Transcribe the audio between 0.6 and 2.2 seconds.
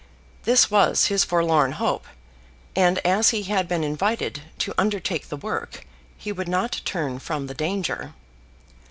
was his forlorn hope;